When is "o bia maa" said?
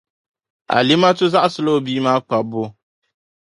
1.77-2.21